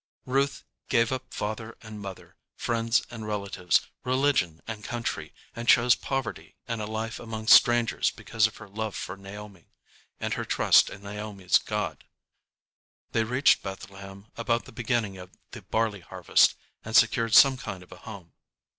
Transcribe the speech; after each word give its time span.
'"]Ruth 0.25 0.63
gave 0.89 1.11
up 1.11 1.31
father 1.31 1.77
and 1.83 1.99
mother, 2.01 2.35
friends 2.55 3.05
and 3.11 3.27
relatives, 3.27 3.81
religion 4.03 4.59
and 4.65 4.83
country, 4.83 5.31
and 5.55 5.67
chose 5.69 5.93
poverty 5.93 6.55
and 6.67 6.81
a 6.81 6.87
life 6.87 7.19
among 7.19 7.45
strangers 7.45 8.09
because 8.09 8.47
of 8.47 8.57
her 8.57 8.67
love 8.67 8.95
for 8.95 9.15
Naomi, 9.15 9.69
and 10.19 10.33
her 10.33 10.43
trust 10.43 10.89
in 10.89 11.03
Naomi's 11.03 11.59
God. 11.59 12.03
They 13.11 13.23
reached 13.23 13.61
Bethlehem 13.61 14.25
about 14.37 14.65
the 14.65 14.71
beginning 14.71 15.19
of 15.19 15.29
the 15.51 15.61
barley 15.61 15.99
harvest, 16.01 16.55
and 16.83 16.95
secured 16.95 17.35
some 17.35 17.57
kind 17.59 17.83
of 17.83 17.91
a 17.91 17.97
home. 17.97 18.33